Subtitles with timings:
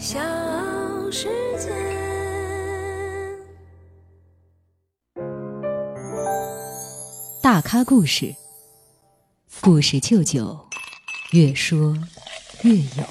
[0.00, 0.18] 小
[1.10, 1.68] 世界。
[7.42, 8.34] 大咖故事，
[9.60, 10.58] 故事舅舅，
[11.32, 11.94] 越说
[12.62, 13.04] 越有。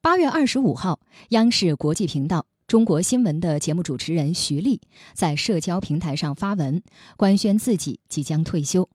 [0.00, 4.80] 八月二十五号，央视国际频道《中国新闻》的节目主持人徐丽
[5.12, 6.84] 在社交平台上发文，
[7.16, 8.88] 官宣自己即将退休。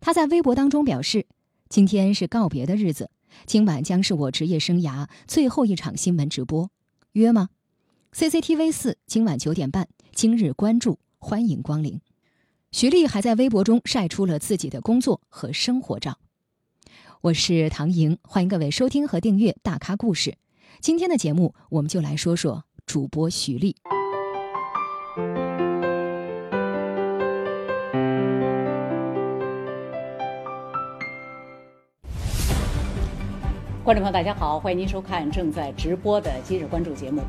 [0.00, 1.26] 他在微博当中表示
[1.68, 3.10] ：“今天是告别的日子，
[3.46, 6.70] 今晚将是我职业生涯最后一场新闻直播，
[7.12, 7.50] 约吗
[8.12, 12.00] ？CCTV 四今晚九点半，今日关注。”欢迎光临。
[12.72, 16.18] 徐丽还在微博中晒出了自己的工作和生活照。
[17.20, 20.30] 我是唐莹，欢迎各位收听和订阅《大咖故事》。
[20.80, 23.76] 今天的节目，我们就来说说主播徐丽。
[33.90, 37.20] 观众朋友，大家好，欢迎您收看正在直播的《今日关注》节目。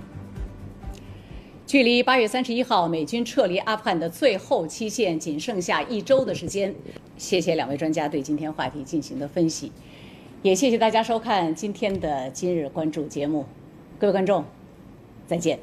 [1.66, 6.76] 距离八月三十一号美军撤离阿富汗的最后期限仅剩下一周的时间，
[7.18, 9.72] 谢谢两位专家对今天话题进行的分析，
[10.44, 13.48] 也谢谢大家收看今天的今日关注节目，
[13.98, 14.46] 各位观众，
[15.26, 15.58] 再见。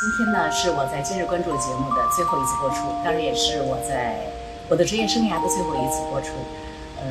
[0.00, 4.16] 今天呢是我在今日关注节目的最后一次播出，当然也是我在
[4.68, 6.32] 我的职业生涯的最后一次播出，
[7.00, 7.04] 呃。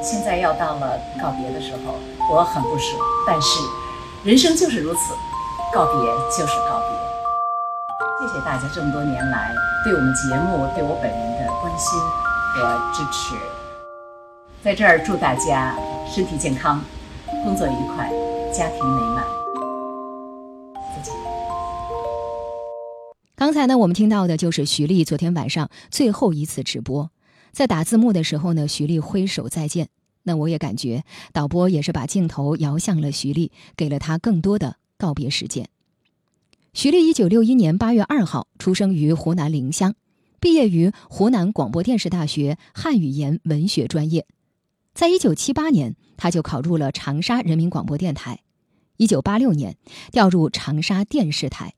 [0.00, 1.94] 现在要到了告别的时候，
[2.32, 3.60] 我很不舍，但是
[4.24, 5.12] 人生就是如此，
[5.74, 5.94] 告别
[6.30, 6.88] 就是告别。
[8.20, 9.52] 谢谢大家这么多年来
[9.84, 12.00] 对我们节目、对我本人的关心
[12.54, 13.34] 和支持，
[14.62, 15.74] 在这儿祝大家
[16.06, 16.80] 身体健康，
[17.44, 18.08] 工作愉快，
[18.52, 19.37] 家庭美满。
[23.58, 27.10] 才呢，我们听到的就是徐丽昨天晚上最后一次直播。
[27.50, 29.88] 在打字幕的时候呢，徐丽挥手再见。
[30.22, 35.68] 那我也感觉导播也是把镜头摇向了徐丽，给了她更多的告别时间。
[36.72, 39.94] 徐丽一九六一年八月二号出生于湖南临湘，
[40.38, 44.26] 毕业于湖南广播电视大学汉语言文学专业。
[44.94, 48.40] 在一九七八年，他就考入了长沙人民广播电台。
[48.98, 49.76] 一九八六年
[50.12, 51.74] 调入长沙电视台。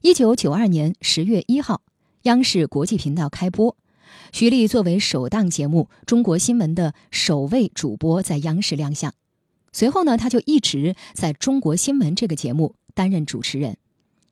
[0.00, 1.82] 一九九二年十月一号，
[2.22, 3.76] 央视国际频道开播。
[4.32, 9.12] 徐丽作为首档节目《中国新闻》的首位主播在央视亮相，
[9.72, 13.76] 随后呢，他就一直在中国新闻这个节目担任主持人，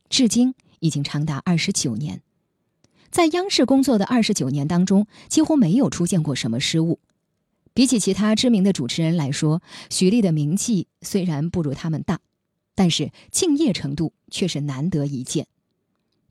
[0.08, 2.22] 至今已经长达二十九年。
[3.10, 7.00] 在央视工作的二十九年当中，几乎没有出现过什么失误。
[7.74, 9.60] 比起其他知名的主持人来说，
[9.90, 12.20] 徐丽的名气虽然不如他们大，
[12.76, 15.48] 但是敬业程度却是难得一见。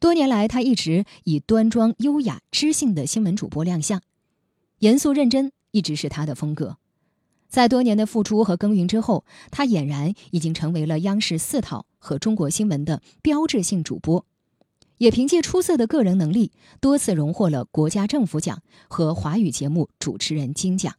[0.05, 4.03] 多年来，他一直以端庄、优雅、知性的新闻主播亮相，
[4.77, 6.77] 严肃认真一直是他的风格。
[7.49, 14.23] 在多年的付出和耕耘之后，他俨然已经成为了央视四套和中国新闻的标志性主播，
[14.99, 20.93] 也凭借出色的个人能力，多次荣获了国家政府奖和华语节目主持人金奖。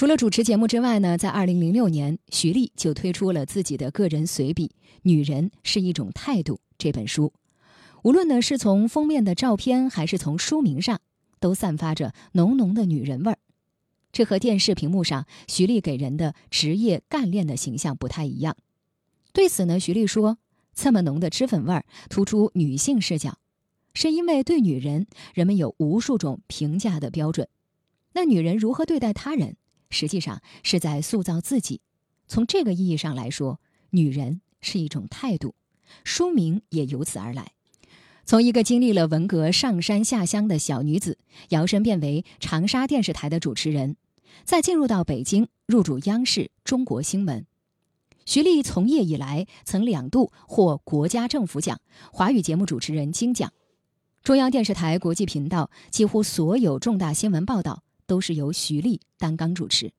[0.00, 4.68] 除了主持节目之外呢，在二零零六年，徐丽就推出了自己的个人随笔
[5.02, 7.34] 《女人是一种态度》这本书。
[8.02, 11.02] 无论呢是从封面的照片，还是从书名上，
[11.38, 13.36] 都散发着浓浓的女人味儿。
[14.10, 18.56] 这和电视屏幕上徐丽给人的职业干练的形象不太一样。
[19.34, 20.38] 对此呢，徐丽说
[20.74, 23.36] ：“这么浓的脂粉味儿，突出女性视角，
[23.92, 27.48] 是因为对女人，人们有无数种评价的标准。
[28.14, 29.56] 那女人如何对待他人？”
[29.90, 31.80] 实际上是在塑造自己。
[32.26, 35.54] 从这个意义上来说，女人是一种态度，
[36.04, 37.52] 书名也由此而来。
[38.24, 41.18] 从一个经历了文革上山下乡的小女子，
[41.48, 43.96] 摇身变为长沙电视台的主持人，
[44.44, 47.44] 再进入到北京，入主央视中国新闻。
[48.26, 51.80] 徐丽从业以来，曾两度获国家政府奖、
[52.12, 53.52] 华语节目主持人金奖。
[54.22, 57.82] 中央电视台国际频道几乎所有重大新闻报道。
[58.10, 59.92] 都是由徐丽担纲主持，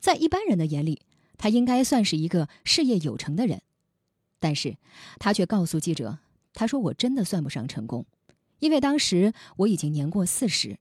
[0.00, 1.02] 在一般人的眼里，
[1.36, 3.60] 他应该算是一个事业有成的人，
[4.38, 4.78] 但是
[5.18, 6.18] 他却告诉记者
[6.56, 8.06] ：“他说我真的算不上成功，
[8.58, 10.78] 因为当时我已经年过四十。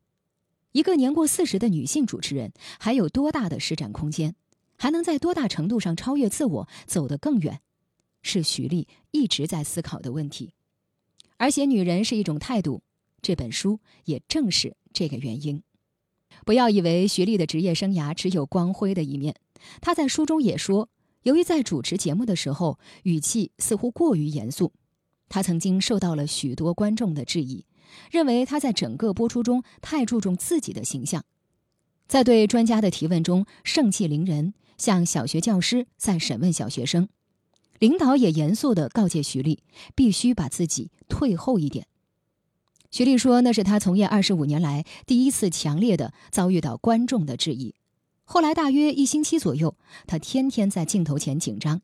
[0.72, 4.34] 一个年过四十的女性主持人，还有多大的施展空间，
[4.78, 7.60] 还能在多大程度上超越自我，走得更远，
[8.22, 10.54] 是徐丽一直在思考的问题。
[11.36, 12.81] 而写女人是一种态度，
[13.22, 15.62] 这本书也正是这个原因。”
[16.45, 19.36] 不要以为徐丽的职业生涯只有光辉的一面，
[19.81, 20.88] 她在书中也说，
[21.24, 24.71] 由于在主持节目的时候语气似乎过于严肃，
[25.27, 27.65] 他曾经受到了许多观众的质疑，
[28.12, 31.25] 认为他在整个播出中太注重自己的形象，
[32.07, 37.09] 在对专家的提问中盛气凌人，像小学教师在审问小学生。
[37.80, 39.63] 领导也严肃地告诫徐丽，
[39.95, 41.88] 必须把自己退后一点。
[42.95, 47.75] 徐丽说：“那是他从业二十五年来第一次强烈的遭遇到观众的质疑。
[48.24, 49.75] 后来大约一星期左右，
[50.07, 51.81] 他天天在镜头前紧张，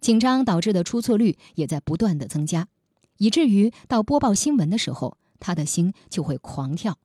[0.00, 2.68] 紧张导致的出错率也在不断的增加，
[3.16, 6.98] 以至于到播报新闻的时候，他的心就会狂跳。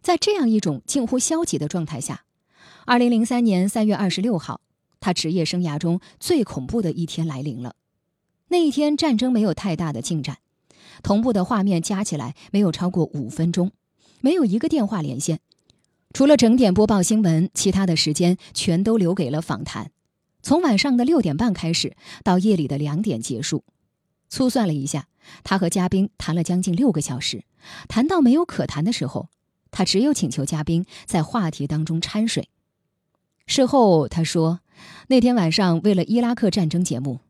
[0.00, 2.24] 在这样一种近乎消极的状态下，
[2.86, 4.60] 二零零三年三月二十六号，
[4.98, 7.76] 他职业生涯中最恐怖的一天来临了。
[8.48, 10.38] 那一天，战争没有太大的进展。”
[11.02, 13.70] 同步的画面加起来没有超过五分钟，
[14.20, 15.40] 没有一个电话连线，
[16.12, 19.90] 除了整点播报新闻，其他的时间全都留给了访谈。
[20.42, 21.94] 从晚上的六点半开始，
[22.24, 23.64] 到夜里的两点结束。
[24.28, 25.06] 粗算了一下，
[25.44, 27.44] 他和嘉宾谈了将近六个小时。
[27.88, 29.28] 谈到没有可谈的时候，
[29.70, 32.48] 他只有请求嘉宾在话题当中掺水。
[33.46, 34.60] 事后他说，
[35.08, 37.20] 那天晚上为了伊拉克战争节目。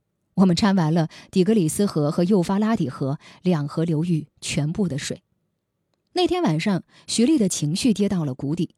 [0.40, 5.22] 我们掺完了底格里斯河和幼发拉底河两河流域全部的水。
[6.12, 8.74] 那天晚上，徐丽的情绪跌到了谷底。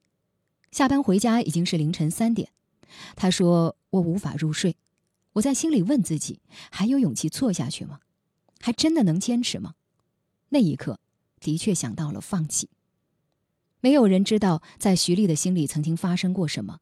[0.73, 2.51] 下班回家已经是凌晨三点，
[3.15, 4.77] 她说：“我无法入睡。”
[5.35, 8.01] 我在心里问自己：还有勇气做下去吗？
[8.61, 9.75] 还真的能坚持吗？
[10.49, 10.99] 那一刻，
[11.39, 12.71] 的确想到了放弃。
[13.81, 16.81] 没有人知道在徐丽的心里曾经发生过什么。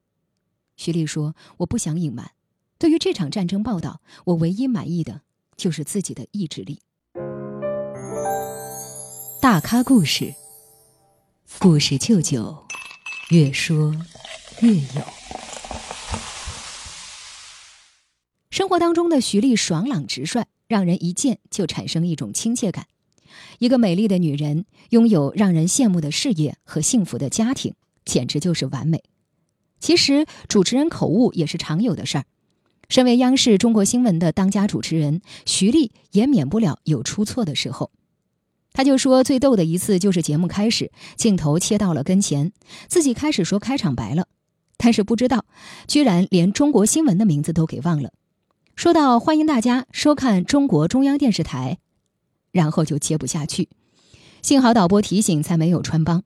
[0.77, 2.33] 徐丽说：“我不想隐瞒。”
[2.81, 5.21] 对于这场战争报道，我唯一满意的
[5.55, 6.81] 就是自己的意志力。
[9.39, 10.35] 大咖故事，
[11.59, 12.65] 故事舅舅，
[13.33, 13.95] 越说
[14.63, 15.05] 越有。
[18.51, 22.87] 生活当中的徐丽爽朗直率，让人一见就产生一种亲切感。
[23.59, 27.75] 一个美丽的女人，拥有让人羡慕的事业和幸福的家庭，
[28.07, 29.05] 简直就是完美。
[29.81, 32.25] 其实，主持人口误也是常有的事儿。
[32.91, 37.93] 身为央视中国新闻的当家主持人，徐丽也免不了有出错的时候。
[38.73, 42.53] 他就说，最逗的一次就是节目开始，镜头切到了跟前，
[42.89, 44.27] 自己开始说开场白了，
[44.77, 45.45] 但是不知道，
[45.87, 48.11] 居然连中国新闻的名字都给忘了。
[48.75, 51.79] 说到欢迎大家收看中国中央电视台，
[52.51, 53.69] 然后就接不下去。
[54.43, 56.25] 幸好导播提醒，才没有穿帮。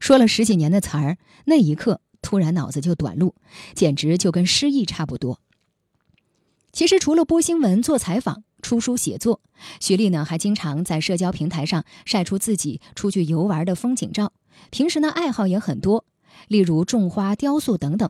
[0.00, 3.36] 说了十几年的词儿，那一刻突然脑子就短路，
[3.74, 5.38] 简直就跟失忆差不多。
[6.72, 9.40] 其实除了播新闻、做采访、出书写作，
[9.80, 14.32] 徐丽呢还经常在社交平台上晒出自己出去游玩的风景照。
[14.70, 16.04] 平时呢爱好也很多，
[16.48, 18.08] 例如种花、雕塑等等。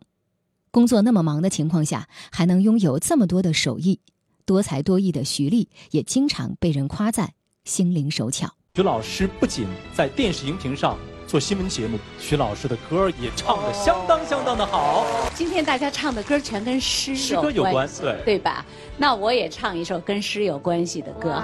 [0.70, 4.00] 工作那么忙的情况下，还能拥有这么多的手艺，
[4.44, 7.32] 多才多艺的徐丽也经常被人夸赞
[7.64, 8.54] 心灵手巧。
[8.76, 10.96] 徐老师不仅在电视荧屏上。
[11.30, 15.06] 做新闻节目，徐老师的歌也唱得相当相当的好。
[15.32, 18.66] 今天大家唱的歌全跟诗诗歌有关，对对吧？
[18.96, 21.40] 那我也唱一首跟诗有关系的歌，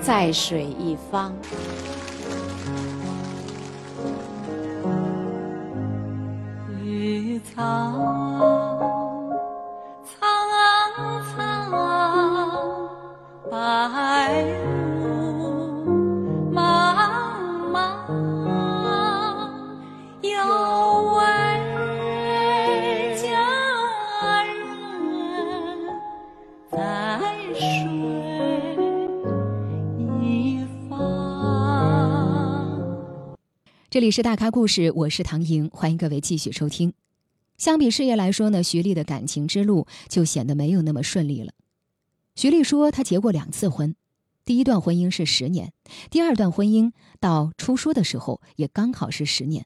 [0.00, 1.30] 在水一方》。
[6.82, 7.52] 绿草
[10.06, 10.18] 苍
[11.36, 11.70] 苍，
[13.50, 14.56] 白。
[33.96, 36.92] 这里是大咖故事，我是唐莹，欢迎各位继续收听。
[37.56, 41.54] 相比事业来说呢，徐丽的感情之路就显得没有那么顺利了。
[42.34, 43.96] 徐丽说，她结过两次婚，
[44.44, 45.72] 第一段婚姻是十年，
[46.10, 49.64] 第二段婚姻到出书的时候也刚好是十年。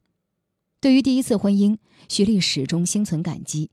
[0.80, 3.70] 对于第一次婚姻，徐丽始终心存感激；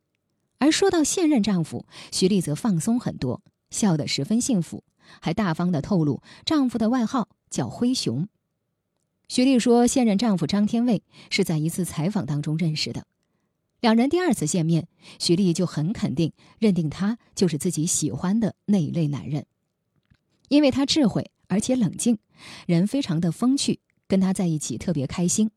[0.57, 4.83] 而说到现任丈夫，徐丽则放松很多，笑得十分幸福，
[5.21, 8.27] 还大方地透露丈夫的外号叫“灰熊”。
[9.27, 13.05] 徐丽说，现任丈夫张天卫是在一次采访当中认识的。
[13.81, 14.87] 两人第二次见面，
[15.19, 19.45] 徐丽就很肯定认定他就是自己喜欢的那一类男人，
[20.47, 22.17] 因为他智慧而且冷静，
[22.65, 25.51] 人非常的风趣，跟他在一起特别开心。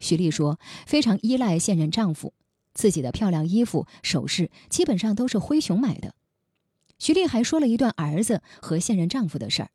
[0.00, 2.34] 徐丽说，非常依赖现任丈夫，
[2.74, 6.14] 自己的漂亮衣服、首饰基本上都是灰熊买的。
[6.98, 9.70] 徐丽还说了一段儿子和现任丈夫的事儿。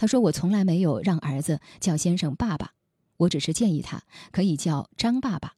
[0.00, 2.74] 他说：“我从来没有让儿子叫先生爸爸，
[3.16, 5.56] 我只是建议他可以叫张爸爸。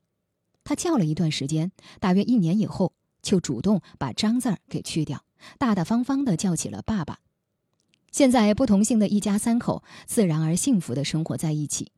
[0.64, 5.26] 他叫了一段时间，大约一年以后，就主动把张字儿给去掉，
[5.58, 7.18] 大大方方的叫起了爸爸。
[8.10, 11.92] 现在不同姓的一家三口自然而幸福的生活在一起。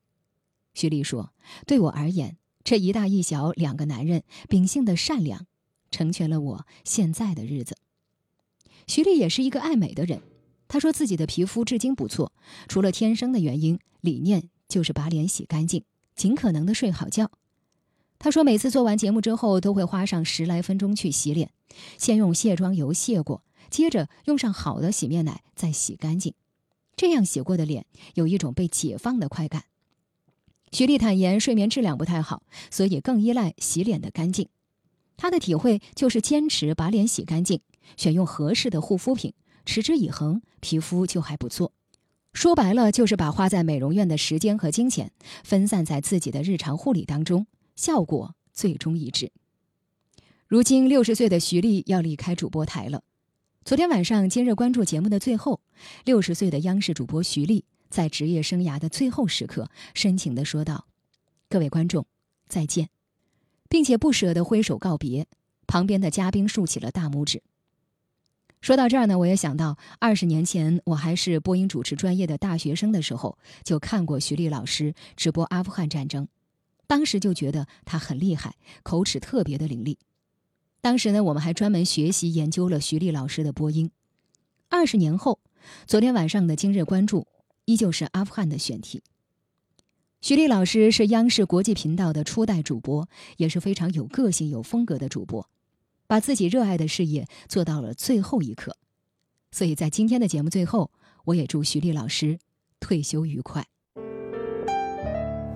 [0.74, 1.32] 徐丽说
[1.64, 5.46] ：“对我而言，这一大一小两个男人秉性的善良，
[5.92, 7.76] 成全了我现在的日子。”
[8.88, 10.20] 徐丽也是一个爱美的人，
[10.72, 12.32] 他说自己的皮肤至今不错，
[12.66, 15.84] 除了天生的原因，理念就是把脸洗干净，
[16.16, 17.30] 尽可能的睡好觉。
[18.18, 21.50] 他说每次做完节目之后，都会花上十来分钟去洗脸，
[21.98, 23.44] 先用卸妆油卸过。
[23.68, 26.32] 接着用上好的洗面奶，再洗干净，
[26.96, 29.64] 这样洗过的脸有一种被解放的快感。
[30.70, 34.48] 徐丽坦言，睡眠质量不太好，所以更依赖洗脸的干净。
[35.18, 37.60] 她的体会就是坚持把脸洗干净，
[37.98, 39.34] 选用合适的护肤品，
[39.64, 41.72] 持之以恒，皮肤就还不错。
[42.32, 45.12] 说白了，就是把花在美容院的时间和金钱
[45.44, 49.30] 分散在自己的日常护理当中，效果最终一致。
[50.48, 53.02] 如今六十岁的徐丽要离开主播台了。
[53.64, 55.60] 昨天晚上，今日关注节目的最后，
[56.04, 60.86] 六十岁的央视主播徐丽在职业生涯的最后时刻，深情的说道
[61.48, 62.06] ：“各位观众，
[62.48, 62.88] 再见，
[63.68, 65.26] 并且不舍得挥手告别。”
[65.68, 67.42] 旁边的嘉宾竖起了大拇指。
[68.62, 76.28] 说到这儿呢，我也想到二十年前我还是播音主持专业的大学生的时候，就看过徐丽老师直播阿富汗战争，
[76.86, 78.54] 当时就觉得他很厉害，
[78.84, 79.96] 口齿特别的伶俐。
[80.80, 83.90] 当时呢，我们还专门学习研究了徐丽老师的播音。
[84.68, 85.40] 二十年后，
[85.88, 87.26] 昨天晚上的今日关注
[87.64, 89.02] 依旧是阿富汗的选题。
[90.20, 95.48] 徐丽老师是央视国际频道的初代主播，也是非常有个性、有风格的主播，
[96.12, 98.76] 把自己热爱的事业做到了最后一刻。
[99.50, 100.90] 所以在今天的节目最后，
[101.24, 102.38] 我也祝徐丽老师
[102.80, 103.66] 退休愉快。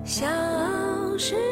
[0.02, 0.26] 小
[1.18, 1.45] 时。